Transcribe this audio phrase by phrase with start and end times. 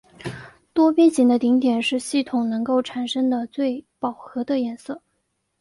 [0.73, 4.99] 多边形的顶点是系统能够产生的最饱和的颜色。